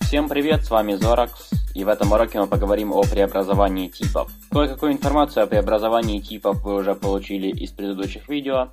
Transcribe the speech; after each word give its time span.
Всем 0.00 0.28
привет, 0.28 0.64
с 0.64 0.70
вами 0.70 0.92
Zorax, 0.92 1.30
и 1.74 1.82
в 1.82 1.88
этом 1.88 2.12
уроке 2.12 2.38
мы 2.38 2.46
поговорим 2.46 2.92
о 2.92 3.02
преобразовании 3.02 3.88
типов. 3.88 4.30
Кое-какую 4.52 4.92
информацию 4.92 5.44
о 5.44 5.46
преобразовании 5.46 6.20
типов 6.20 6.62
вы 6.62 6.74
уже 6.74 6.94
получили 6.94 7.48
из 7.48 7.72
предыдущих 7.72 8.28
видео, 8.28 8.68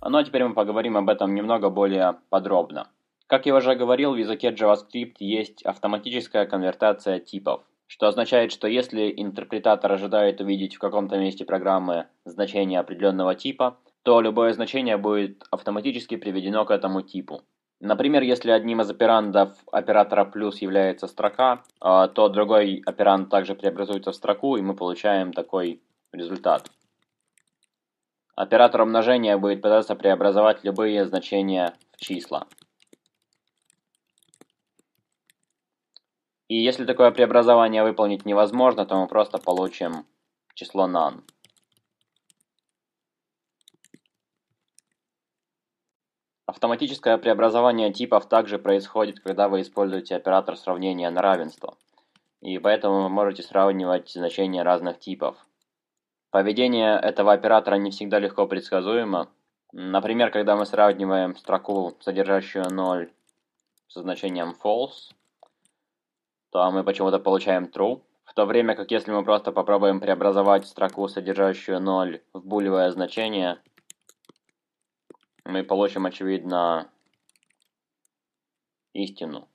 ну 0.00 0.18
а 0.18 0.24
теперь 0.24 0.44
мы 0.44 0.54
поговорим 0.54 0.96
об 0.96 1.08
этом 1.10 1.34
немного 1.34 1.68
более 1.68 2.16
подробно. 2.30 2.88
Как 3.26 3.46
я 3.46 3.56
уже 3.56 3.74
говорил, 3.74 4.12
в 4.12 4.18
языке 4.18 4.50
JavaScript 4.50 5.16
есть 5.18 5.62
автоматическая 5.64 6.46
конвертация 6.46 7.18
типов, 7.18 7.62
что 7.88 8.06
означает, 8.06 8.52
что 8.52 8.68
если 8.68 9.12
интерпретатор 9.16 9.90
ожидает 9.92 10.40
увидеть 10.40 10.76
в 10.76 10.78
каком-то 10.78 11.18
месте 11.18 11.44
программы 11.44 12.06
значение 12.24 12.78
определенного 12.78 13.34
типа, 13.34 13.78
то 14.02 14.20
любое 14.20 14.52
значение 14.52 14.96
будет 14.96 15.44
автоматически 15.50 16.16
приведено 16.16 16.64
к 16.64 16.70
этому 16.70 17.02
типу. 17.02 17.42
Например, 17.80 18.22
если 18.22 18.52
одним 18.52 18.80
из 18.80 18.90
операндов 18.90 19.56
оператора 19.72 20.24
плюс 20.24 20.62
является 20.62 21.08
строка, 21.08 21.64
а, 21.80 22.06
то 22.06 22.28
другой 22.28 22.80
операнд 22.86 23.28
также 23.28 23.54
преобразуется 23.54 24.12
в 24.12 24.14
строку, 24.14 24.56
и 24.56 24.62
мы 24.62 24.74
получаем 24.74 25.32
такой 25.32 25.82
результат. 26.12 26.70
Оператор 28.36 28.82
умножения 28.82 29.36
будет 29.36 29.62
пытаться 29.62 29.94
преобразовать 29.94 30.64
любые 30.64 31.06
значения 31.06 31.74
в 31.92 32.00
числа. 32.00 32.46
И 36.48 36.56
если 36.56 36.84
такое 36.84 37.10
преобразование 37.10 37.82
выполнить 37.82 38.24
невозможно, 38.24 38.86
то 38.86 38.96
мы 38.96 39.08
просто 39.08 39.38
получим 39.38 40.06
число 40.54 40.86
none. 40.86 41.22
Автоматическое 46.62 47.18
преобразование 47.18 47.92
типов 47.92 48.28
также 48.28 48.56
происходит, 48.56 49.18
когда 49.18 49.48
вы 49.48 49.62
используете 49.62 50.14
оператор 50.14 50.56
сравнения 50.56 51.10
на 51.10 51.20
равенство, 51.20 51.76
и 52.40 52.56
поэтому 52.60 53.02
вы 53.02 53.08
можете 53.08 53.42
сравнивать 53.42 54.12
значения 54.12 54.62
разных 54.62 55.00
типов. 55.00 55.36
Поведение 56.30 57.00
этого 57.00 57.32
оператора 57.32 57.74
не 57.74 57.90
всегда 57.90 58.20
легко 58.20 58.46
предсказуемо. 58.46 59.28
Например, 59.72 60.30
когда 60.30 60.54
мы 60.54 60.64
сравниваем 60.64 61.34
строку, 61.34 61.96
содержащую 61.98 62.70
0, 62.70 63.10
со 63.88 64.02
значением 64.02 64.54
false, 64.62 65.10
то 66.52 66.70
мы 66.70 66.84
почему-то 66.84 67.18
получаем 67.18 67.64
true, 67.64 68.00
в 68.22 68.34
то 68.34 68.46
время 68.46 68.76
как 68.76 68.92
если 68.92 69.10
мы 69.10 69.24
просто 69.24 69.50
попробуем 69.50 69.98
преобразовать 69.98 70.68
строку, 70.68 71.08
содержащую 71.08 71.80
0, 71.80 72.20
в 72.32 72.46
булевое 72.46 72.88
значение– 72.92 73.58
мы 75.44 75.64
получим, 75.64 76.06
очевидно, 76.06 76.90
истину. 78.92 79.48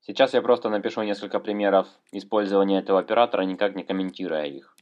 Сейчас 0.00 0.32
я 0.32 0.40
просто 0.40 0.70
напишу 0.70 1.02
несколько 1.02 1.38
примеров 1.38 1.88
использования 2.12 2.78
этого 2.78 2.98
оператора, 2.98 3.42
никак 3.42 3.74
не 3.74 3.84
комментируя 3.84 4.44
их. 4.46 4.77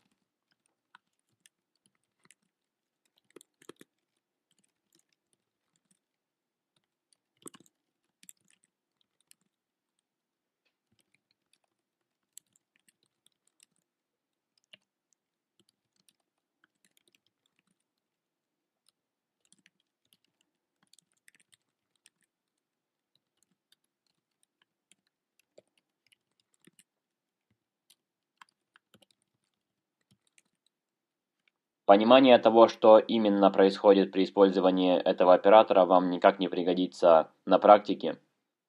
Понимание 31.87 32.37
того, 32.39 32.67
что 32.67 32.99
именно 32.99 33.49
происходит 33.53 34.11
при 34.11 34.25
использовании 34.25 34.99
этого 34.99 35.35
оператора, 35.35 35.85
вам 35.85 36.11
никак 36.11 36.41
не 36.41 36.49
пригодится 36.49 37.31
на 37.47 37.61
практике. 37.61 38.19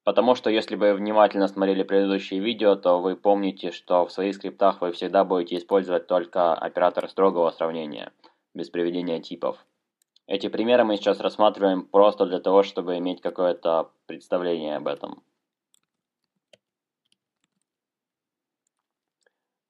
Потому 0.04 0.36
что 0.36 0.52
если 0.52 0.76
вы 0.76 0.94
внимательно 0.94 1.48
смотрели 1.48 1.82
предыдущие 1.82 2.40
видео, 2.40 2.76
то 2.76 3.02
вы 3.02 3.16
помните, 3.16 3.72
что 3.72 4.06
в 4.06 4.12
своих 4.12 4.36
скриптах 4.36 4.82
вы 4.82 4.92
всегда 4.92 5.26
будете 5.26 5.58
использовать 5.58 6.06
только 6.06 6.54
оператор 6.54 7.10
строгого 7.10 7.50
сравнения, 7.50 8.14
без 8.54 8.70
приведения 8.70 9.20
типов. 9.20 9.66
Эти 10.28 10.48
примеры 10.48 10.84
мы 10.84 10.98
сейчас 10.98 11.20
рассматриваем 11.20 11.88
просто 11.88 12.28
для 12.28 12.40
того, 12.40 12.62
чтобы 12.62 13.00
иметь 13.00 13.22
какое-то 13.22 13.90
представление 14.06 14.78
об 14.78 14.88
этом. 14.88 15.24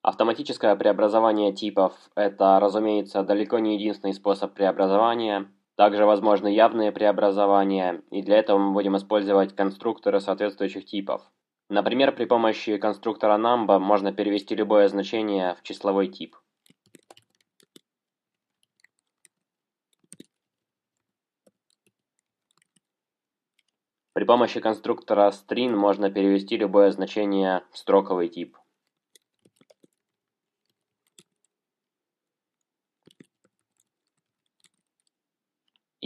Автоматическое 0.07 0.73
преобразование 0.77 1.51
типов– 1.51 1.91
это, 2.15 2.61
разумеется, 2.61 3.23
далеко 3.23 3.59
не 3.59 3.75
единственный 3.75 4.13
способ 4.13 4.53
преобразования. 4.53 5.51
Также 5.75 6.05
возможны 6.05 6.47
явные 6.47 6.93
преобразования, 6.93 8.03
и 8.09 8.21
для 8.21 8.37
этого 8.37 8.57
мы 8.57 8.71
будем 8.71 8.95
использовать 8.95 9.53
конструкторы 9.53 10.21
соответствующих 10.21 10.85
типов. 10.85 11.29
Например, 11.69 12.15
при 12.15 12.23
помощи 12.23 12.77
конструктора 12.77 13.37
number 13.37 13.79
можно 13.79 14.13
перевести 14.13 14.55
любое 14.55 14.87
значение 14.87 15.55
в 15.55 15.63
числовой 15.63 16.07
тип. 16.07 16.37
При 24.13 24.23
помощи 24.23 24.61
конструктора 24.61 25.31
string 25.31 25.75
можно 25.75 26.09
перевести 26.09 26.55
любое 26.55 26.91
значение 26.91 27.63
в 27.73 27.77
строковый 27.77 28.29
тип. 28.29 28.55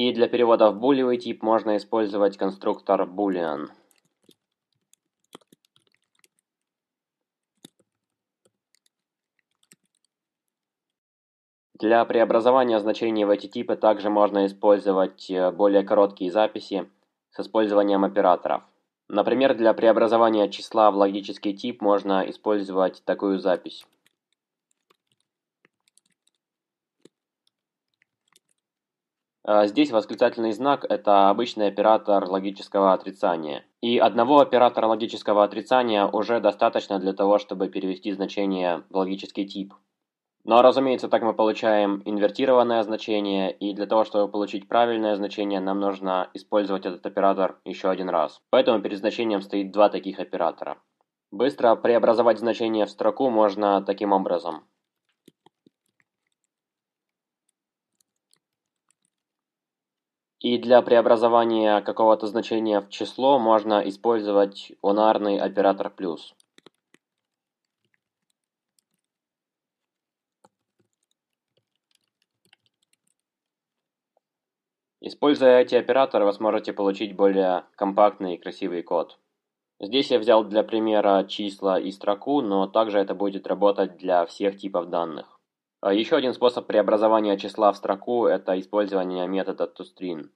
И 0.02 0.12
для 0.14 0.28
перевода 0.28 0.72
в 0.72 0.80
булевый 0.80 1.18
тип 1.18 1.44
можно 1.44 1.78
использовать 1.78 2.36
конструктор 2.36 3.04
boolean. 3.04 3.68
Для 11.76 12.04
преобразования 12.06 12.80
значений 12.80 13.26
в 13.26 13.30
эти 13.30 13.46
типы 13.46 13.76
также 13.76 14.10
можно 14.10 14.48
использовать 14.48 15.30
э, 15.30 15.52
более 15.52 15.84
короткие 15.84 16.32
записи 16.32 16.90
с 17.30 17.40
использованием 17.40 18.04
операторов. 18.04 18.64
Например, 19.08 19.54
для 19.54 19.72
преобразования 19.76 20.50
числа 20.50 20.90
в 20.90 20.96
логический 20.96 21.54
тип 21.54 21.80
можно 21.80 22.28
использовать 22.28 23.04
такую 23.06 23.38
запись. 23.38 23.86
Здесь 29.66 29.92
восклицательный 29.92 30.52
знак– 30.52 30.86
это 30.90 31.30
обычный 31.30 31.68
оператор 31.68 32.26
логического 32.26 32.94
отрицания. 32.94 33.66
И 33.82 33.98
одного 33.98 34.40
оператора 34.40 34.88
логического 34.88 35.44
отрицания 35.44 36.06
уже 36.06 36.40
достаточно 36.40 37.00
для 37.00 37.14
того, 37.14 37.40
чтобы 37.40 37.68
перевести 37.68 38.12
значение 38.12 38.84
в 38.90 38.98
логический 38.98 39.46
тип. 39.46 39.74
Но, 40.44 40.62
разумеется, 40.62 41.08
так 41.08 41.22
мы 41.22 41.34
получаем 41.34 42.02
инвертированное 42.06 42.82
значение, 42.84 43.52
и 43.52 43.74
для 43.74 43.86
того, 43.86 44.04
чтобы 44.04 44.32
получить 44.32 44.68
правильное 44.68 45.16
значение, 45.16 45.60
нам 45.60 45.80
нужно 45.80 46.30
использовать 46.34 46.86
этот 46.86 47.06
оператор 47.06 47.60
еще 47.64 47.90
один 47.90 48.10
раз. 48.10 48.42
Поэтому 48.50 48.82
перед 48.82 48.98
значением 48.98 49.42
стоит 49.42 49.72
два 49.72 49.90
таких 49.90 50.20
оператора. 50.20 50.78
Быстро 51.32 51.76
преобразовать 51.76 52.40
значение 52.40 52.86
в 52.86 52.90
строку 52.90 53.30
можно 53.30 53.82
таким 53.84 54.12
образом. 54.14 54.64
И 60.42 60.58
для 60.58 60.82
преобразования 60.82 61.82
какого-то 61.82 62.26
значения 62.26 62.82
в 62.82 62.90
число 62.90 63.38
можно 63.38 63.88
использовать 63.88 64.72
унарный 64.82 65.38
оператор 65.38 65.92
плюс. 65.92 66.34
Используя 75.00 75.60
эти 75.60 75.76
операторы, 75.76 76.26
вы 76.26 76.34
сможете 76.34 76.74
получить 76.74 77.16
более 77.16 77.66
компактный 77.76 78.34
и 78.34 78.38
красивый 78.38 78.82
код. 78.82 79.20
Здесь 79.80 80.10
я 80.10 80.18
взял 80.18 80.44
для 80.44 80.64
примера 80.64 81.24
числа 81.24 81.80
и 81.80 81.92
строку, 81.92 82.42
но 82.42 82.66
также 82.66 82.98
это 82.98 83.14
будет 83.14 83.46
работать 83.46 83.98
для 83.98 84.26
всех 84.26 84.58
типов 84.58 84.90
данных. 84.90 85.41
А 85.82 85.96
Еще 85.96 86.16
один 86.16 86.36
способ 86.36 86.68
преобразования 86.68 87.40
числа 87.40 87.72
в 87.72 87.78
строку– 87.78 88.26
это 88.28 88.60
использование 88.60 89.28
метода 89.28 89.64
toString. 89.64 90.30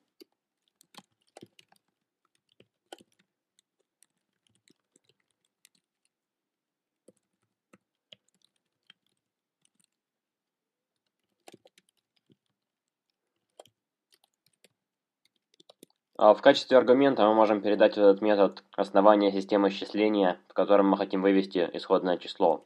А 16.17 16.33
в 16.33 16.41
качестве 16.41 16.75
аргумента 16.75 17.27
мы 17.27 17.35
можем 17.35 17.61
передать 17.61 17.99
этот 17.99 18.19
метод 18.21 18.63
основания 18.75 19.31
системы 19.31 19.69
счисления, 19.69 20.39
в 20.47 20.53
котором 20.53 20.87
мы 20.87 20.97
хотим 20.97 21.21
вывести 21.21 21.69
исходное 21.73 22.17
число. 22.17 22.65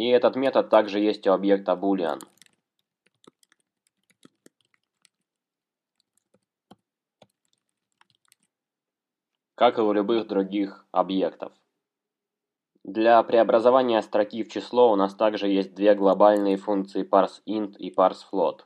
И 0.00 0.08
этот 0.08 0.34
метод 0.34 0.70
также 0.70 0.98
есть 0.98 1.26
у 1.26 1.32
объекта 1.32 1.72
boolean. 1.72 2.20
Как 9.54 9.76
и 9.76 9.82
у 9.82 9.92
любых 9.92 10.26
других 10.26 10.86
объектов. 10.90 11.52
Для 12.82 13.22
преобразования 13.22 14.00
строки 14.00 14.42
в 14.42 14.48
число 14.48 14.90
у 14.90 14.96
нас 14.96 15.14
также 15.14 15.48
есть 15.48 15.74
две 15.74 15.94
глобальные 15.94 16.56
функции 16.56 17.06
parseInt 17.06 17.76
и 17.76 17.94
parseFloat. 17.94 18.60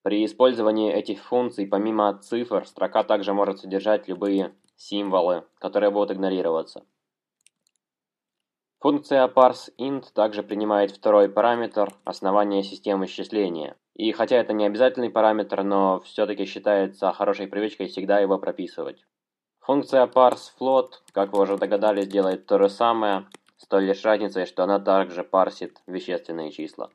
При 0.00 0.24
использовании 0.24 0.90
этих 0.90 1.22
функций, 1.22 1.66
помимо 1.66 2.18
цифр, 2.18 2.66
строка 2.66 3.04
также 3.04 3.34
может 3.34 3.58
содержать 3.58 4.08
любые 4.08 4.54
символы, 4.76 5.44
которые 5.58 5.90
будут 5.90 6.12
игнорироваться. 6.12 6.86
Функция 8.80 9.28
parseInt 9.28 10.06
также 10.14 10.42
принимает 10.42 10.90
второй 10.90 11.28
параметр 11.28 11.92
основания 12.04 12.62
системы 12.62 13.06
счисления. 13.06 13.76
И 13.94 14.10
хотя 14.12 14.36
это 14.36 14.54
не 14.54 14.64
обязательный 14.64 15.10
параметр, 15.10 15.62
но 15.62 16.00
все-таки 16.00 16.46
считается 16.46 17.12
хорошей 17.12 17.46
привычкой 17.46 17.88
всегда 17.88 18.20
его 18.20 18.38
прописывать. 18.38 19.04
Функция 19.60 20.06
parseFloat, 20.06 20.92
как 21.12 21.34
вы 21.34 21.42
уже 21.42 21.58
догадались, 21.58 22.08
делает 22.08 22.46
то 22.46 22.56
же 22.58 22.70
самое, 22.70 23.26
с 23.58 23.66
той 23.66 23.84
лишь 23.84 24.02
разницей, 24.02 24.46
что 24.46 24.64
она 24.64 24.80
также 24.80 25.24
парсит 25.24 25.82
вещественные 25.86 26.50
числа. 26.50 26.88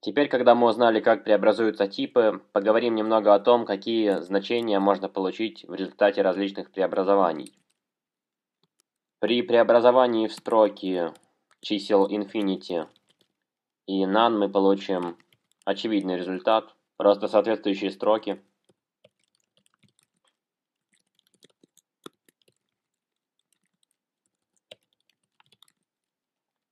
Теперь, 0.00 0.28
когда 0.28 0.54
мы 0.54 0.68
узнали, 0.68 1.00
как 1.00 1.24
преобразуются 1.24 1.88
типы, 1.88 2.42
поговорим 2.52 2.94
немного 2.94 3.34
о 3.34 3.40
том, 3.40 3.64
какие 3.64 4.20
значения 4.20 4.78
можно 4.80 5.08
получить 5.08 5.64
в 5.66 5.72
результате 5.72 6.20
различных 6.20 6.70
преобразований. 6.70 7.54
При 9.20 9.42
преобразовании 9.42 10.28
в 10.28 10.32
строки 10.32 11.12
чисел 11.60 12.08
infinity 12.08 12.88
и 13.86 14.04
none 14.04 14.38
мы 14.38 14.48
получим 14.48 15.18
очевидный 15.66 16.16
результат, 16.16 16.74
просто 16.96 17.28
соответствующие 17.28 17.90
строки. 17.90 18.42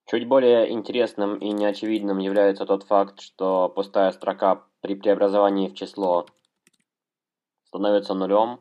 Чуть 0.07 0.27
более 0.27 0.73
интересным 0.73 1.37
и 1.37 1.51
неочевидным 1.51 2.17
является 2.17 2.65
тот 2.65 2.85
факт, 2.85 3.21
что 3.21 3.69
пустая 3.69 4.11
строка 4.11 4.65
при 4.81 4.95
преобразовании 4.95 5.69
в 5.69 5.75
число 5.75 6.25
становится 7.67 8.15
нулем. 8.15 8.61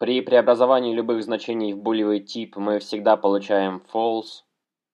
При 0.00 0.22
преобразовании 0.22 0.94
любых 0.94 1.22
значений 1.22 1.74
в 1.74 1.78
булевый 1.82 2.20
тип 2.20 2.56
мы 2.56 2.78
всегда 2.78 3.18
получаем 3.18 3.82
false, 3.92 4.44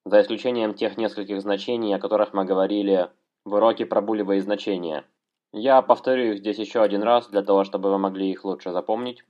за 0.04 0.20
исключением 0.20 0.74
тех 0.74 0.96
нескольких 0.96 1.40
значений, 1.40 1.94
о 1.94 2.00
которых 2.00 2.32
мы 2.32 2.44
говорили 2.44 3.08
в 3.44 3.54
уроке 3.54 3.86
про 3.86 4.00
булевые 4.00 4.42
значения. 4.42 5.04
Я 5.52 5.80
повторю 5.80 6.32
их 6.32 6.38
здесь 6.40 6.58
еще 6.58 6.82
один 6.82 7.04
раз, 7.04 7.28
для 7.28 7.42
того, 7.42 7.62
чтобы 7.62 7.88
вы 7.92 7.98
могли 7.98 8.28
их 8.28 8.44
лучше 8.44 8.72
запомнить. 8.72 9.22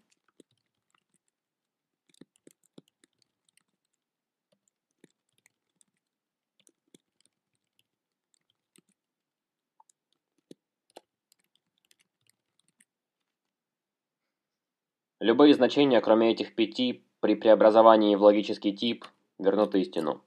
Любые 15.26 15.54
значения, 15.54 16.00
кроме 16.00 16.30
этих 16.30 16.54
пяти, 16.54 17.04
при 17.18 17.34
преобразовании 17.34 18.14
в 18.14 18.22
логический 18.22 18.72
тип, 18.72 19.04
вернут 19.40 19.74
истину. 19.74 20.22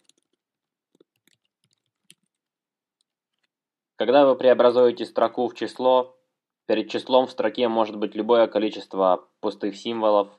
Когда 3.95 4.25
вы 4.25 4.35
преобразуете 4.35 5.05
строку 5.05 5.47
в 5.47 5.55
число, 5.55 6.17
перед 6.65 6.89
числом 6.89 7.27
в 7.27 7.31
строке 7.31 7.69
может 7.69 7.95
быть 7.95 8.13
любое 8.13 8.47
количество 8.47 9.25
пустых 9.39 9.77
символов, 9.77 10.37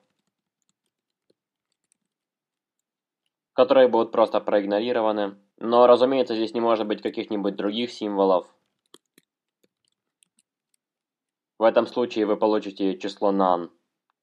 которые 3.54 3.88
будут 3.88 4.12
просто 4.12 4.40
проигнорированы. 4.40 5.38
Но, 5.56 5.86
разумеется, 5.86 6.34
здесь 6.34 6.52
не 6.52 6.60
может 6.60 6.86
быть 6.86 7.00
каких-нибудь 7.00 7.56
других 7.56 7.90
символов. 7.90 8.46
В 11.58 11.62
этом 11.62 11.86
случае 11.86 12.26
вы 12.26 12.36
получите 12.36 12.98
число 12.98 13.32
none 13.32 13.70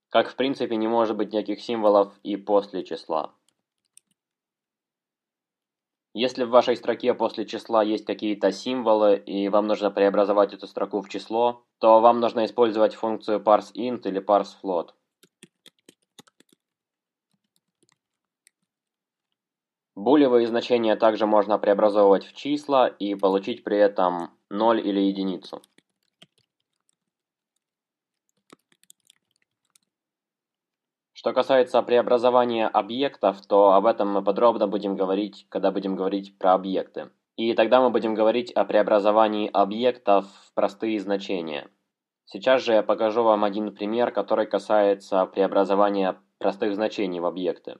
как 0.09 0.30
в 0.30 0.36
принципе 0.36 0.75
не 0.75 0.88
может 0.88 1.15
быть 1.15 1.33
никаких 1.33 1.62
символов 1.62 2.13
и 2.24 2.36
после 2.38 2.83
числа. 2.83 3.33
Если 6.13 6.45
в 6.45 6.50
вашей 6.50 6.75
строке 6.75 7.13
после 7.13 7.45
числа 7.45 7.83
есть 7.83 8.06
какие-то 8.06 8.51
символы, 8.51 9.18
и 9.18 9.50
вам 9.50 9.68
нужно 9.68 9.92
преобразовать 9.92 10.51
эту 10.51 10.65
строку 10.65 11.01
в 11.01 11.09
число, 11.09 11.62
то 11.77 12.00
вам 12.00 12.19
нужно 12.19 12.45
использовать 12.45 12.95
функцию 12.95 13.39
parseInt 13.39 14.01
или 14.07 14.19
parseFloat. 14.19 14.94
Булевые 19.95 20.48
значения 20.48 20.95
также 20.95 21.25
можно 21.25 21.59
преобразовывать 21.59 22.25
в 22.25 22.33
числа 22.33 22.88
и 22.88 23.13
получить 23.13 23.63
при 23.63 23.77
этом 23.77 24.31
0 24.50 24.80
или 24.80 25.01
единицу. 25.01 25.62
Что 31.27 31.33
касается 31.33 31.81
преобразования 31.81 32.69
объектов, 32.69 33.45
то 33.45 33.74
об 33.74 33.85
этом 33.85 34.07
мы 34.07 34.24
подробно 34.24 34.65
будем 34.65 34.95
говорить, 34.95 35.45
когда 35.50 35.71
будем 35.71 35.97
говорить 35.97 36.38
про 36.38 36.53
объекты. 36.53 37.09
И 37.35 37.53
тогда 37.53 37.81
мы 37.81 37.89
будем 37.89 38.15
говорить 38.15 38.50
о 38.53 38.63
преобразовании 38.63 39.50
объектов 39.51 40.24
в 40.24 40.53
простые 40.53 40.97
значения. 41.01 41.68
Сейчас 42.24 42.62
же 42.62 42.71
я 42.71 42.81
покажу 42.81 43.24
вам 43.24 43.44
один 43.44 43.75
пример, 43.75 44.11
который 44.11 44.45
касается 44.45 45.25
преобразования 45.25 46.16
простых 46.37 46.75
значений 46.75 47.19
в 47.19 47.25
объекты. 47.25 47.78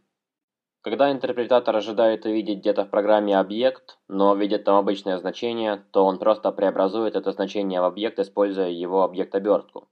Когда 0.82 1.10
интерпретатор 1.10 1.74
ожидает 1.74 2.26
увидеть 2.26 2.60
где-то 2.60 2.84
в 2.84 2.90
программе 2.90 3.40
объект, 3.40 3.98
но 4.10 4.36
видит 4.36 4.66
там 4.66 4.76
обычное 4.76 5.18
значение, 5.20 5.86
то 5.92 6.04
он 6.04 6.20
просто 6.20 6.52
преобразует 6.52 7.16
это 7.16 7.32
значение 7.32 7.80
в 7.80 7.86
объект, 7.86 8.20
используя 8.20 8.68
его 8.68 9.04
объект-обертку. 9.04 9.88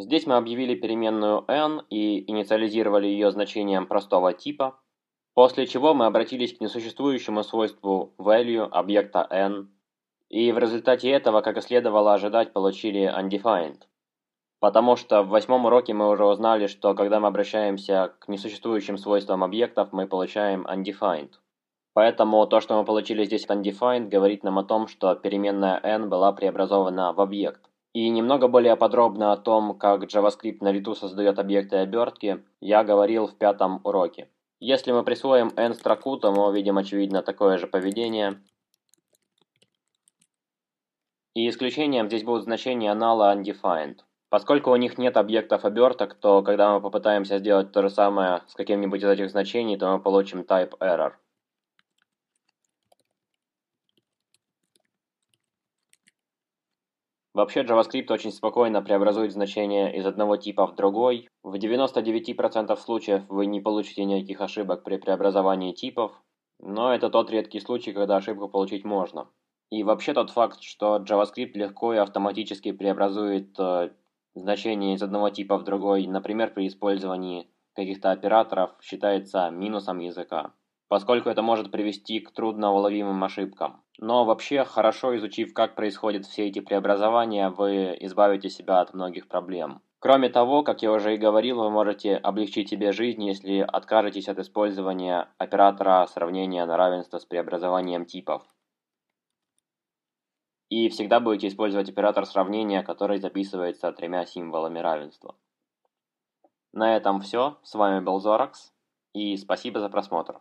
Здесь 0.00 0.26
мы 0.26 0.36
объявили 0.36 0.74
переменную 0.74 1.44
n 1.46 1.82
и 1.90 2.24
инициализировали 2.30 3.06
ее 3.06 3.30
значением 3.30 3.86
простого 3.86 4.32
типа, 4.32 4.78
после 5.34 5.66
чего 5.66 5.92
мы 5.92 6.06
обратились 6.06 6.56
к 6.56 6.60
несуществующему 6.62 7.42
свойству 7.42 8.14
value 8.16 8.66
объекта 8.66 9.26
n, 9.28 9.68
и 10.30 10.52
в 10.52 10.58
результате 10.58 11.10
этого, 11.10 11.42
как 11.42 11.58
и 11.58 11.60
следовало 11.60 12.14
ожидать, 12.14 12.54
получили 12.54 13.12
undefined. 13.14 13.82
Потому 14.58 14.96
что 14.96 15.22
в 15.22 15.28
восьмом 15.28 15.66
уроке 15.66 15.92
мы 15.92 16.08
уже 16.08 16.24
узнали, 16.24 16.66
что 16.66 16.94
когда 16.94 17.20
мы 17.20 17.28
обращаемся 17.28 18.14
к 18.20 18.28
несуществующим 18.28 18.96
свойствам 18.96 19.44
объектов, 19.44 19.92
мы 19.92 20.06
получаем 20.06 20.66
undefined. 20.66 21.32
Поэтому 21.92 22.46
то, 22.46 22.60
что 22.60 22.78
мы 22.78 22.86
получили 22.86 23.24
здесь 23.24 23.44
undefined, 23.46 24.08
говорит 24.08 24.44
нам 24.44 24.58
о 24.58 24.64
том, 24.64 24.86
что 24.86 25.14
переменная 25.14 25.78
n 25.82 26.08
была 26.08 26.32
преобразована 26.32 27.12
в 27.12 27.20
объект. 27.20 27.69
И 27.92 28.08
немного 28.08 28.46
более 28.46 28.76
подробно 28.76 29.32
о 29.32 29.36
том, 29.36 29.76
как 29.76 30.04
JavaScript 30.04 30.58
на 30.60 30.70
лету 30.70 30.94
создает 30.94 31.38
объекты 31.38 31.76
обертки, 31.76 32.44
я 32.60 32.84
говорил 32.84 33.26
в 33.26 33.34
пятом 33.34 33.80
уроке. 33.82 34.28
Если 34.60 34.92
мы 34.92 35.02
присвоим 35.02 35.52
n 35.56 35.74
строку, 35.74 36.16
то 36.16 36.30
мы 36.32 36.46
увидим 36.46 36.78
очевидно 36.78 37.22
такое 37.22 37.58
же 37.58 37.66
поведение. 37.66 38.40
И 41.34 41.48
исключением 41.48 42.06
здесь 42.06 42.22
будут 42.22 42.44
значения 42.44 42.94
null 42.94 43.20
и 43.20 43.36
undefined. 43.36 44.00
Поскольку 44.28 44.70
у 44.70 44.76
них 44.76 44.96
нет 44.96 45.16
объектов 45.16 45.64
оберток, 45.64 46.14
то 46.14 46.42
когда 46.42 46.72
мы 46.72 46.80
попытаемся 46.80 47.38
сделать 47.38 47.72
то 47.72 47.82
же 47.82 47.90
самое 47.90 48.42
с 48.46 48.54
каким-нибудь 48.54 49.02
из 49.02 49.08
этих 49.08 49.30
значений, 49.30 49.76
то 49.76 49.90
мы 49.90 50.00
получим 50.00 50.42
type 50.42 50.78
error. 50.78 51.14
Вообще 57.32 57.62
JavaScript 57.62 58.12
очень 58.12 58.32
спокойно 58.32 58.82
преобразует 58.82 59.32
значения 59.32 59.96
из 59.96 60.04
одного 60.04 60.36
типа 60.36 60.66
в 60.66 60.74
другой. 60.74 61.28
В 61.44 61.54
99% 61.54 62.76
случаев 62.76 63.22
вы 63.28 63.46
не 63.46 63.60
получите 63.60 64.04
никаких 64.04 64.40
ошибок 64.40 64.82
при 64.82 64.96
преобразовании 64.96 65.72
типов, 65.72 66.12
но 66.58 66.92
это 66.92 67.08
тот 67.08 67.30
редкий 67.30 67.60
случай, 67.60 67.92
когда 67.92 68.16
ошибку 68.16 68.48
получить 68.48 68.84
можно. 68.84 69.28
И 69.70 69.84
вообще 69.84 70.12
тот 70.12 70.30
факт, 70.30 70.60
что 70.62 70.96
JavaScript 70.96 71.52
легко 71.54 71.94
и 71.94 71.98
автоматически 71.98 72.72
преобразует 72.72 73.58
э, 73.60 73.90
значение 74.34 74.94
из 74.94 75.02
одного 75.02 75.30
типа 75.30 75.56
в 75.56 75.62
другой, 75.62 76.08
например, 76.08 76.52
при 76.52 76.66
использовании 76.66 77.48
каких-то 77.76 78.10
операторов, 78.10 78.72
считается 78.80 79.48
минусом 79.50 80.00
языка, 80.00 80.52
поскольку 80.90 81.28
это 81.28 81.40
может 81.40 81.70
привести 81.70 82.18
к 82.18 82.32
трудноуловимым 82.32 83.22
ошибкам. 83.22 83.80
Но 83.98 84.24
вообще, 84.24 84.64
хорошо 84.64 85.16
изучив, 85.16 85.54
как 85.54 85.76
происходят 85.76 86.26
все 86.26 86.48
эти 86.48 86.58
преобразования, 86.58 87.48
вы 87.50 87.96
избавите 88.00 88.50
себя 88.50 88.80
от 88.80 88.92
многих 88.92 89.28
проблем. 89.28 89.82
Кроме 90.00 90.30
того, 90.30 90.64
как 90.64 90.82
я 90.82 90.90
уже 90.90 91.14
и 91.14 91.18
говорил, 91.18 91.58
вы 91.58 91.70
можете 91.70 92.16
облегчить 92.16 92.70
себе 92.70 92.90
жизнь, 92.90 93.22
если 93.22 93.60
откажетесь 93.60 94.28
от 94.28 94.40
использования 94.40 95.28
оператора 95.38 96.04
сравнения 96.06 96.66
на 96.66 96.76
равенство 96.76 97.18
с 97.18 97.24
преобразованием 97.24 98.04
типов 98.04 98.42
и 100.70 100.88
всегда 100.88 101.20
будете 101.20 101.48
использовать 101.48 101.88
оператор 101.88 102.26
сравнения, 102.26 102.82
который 102.82 103.18
записывается 103.18 103.92
тремя 103.92 104.26
символами 104.26 104.80
равенства. 104.80 105.36
На 106.72 106.96
этом 106.96 107.20
все. 107.20 107.58
С 107.62 107.74
вами 107.74 108.00
был 108.00 108.18
Зоракс, 108.18 108.72
и 109.12 109.36
спасибо 109.36 109.78
за 109.80 109.88
просмотр. 109.88 110.40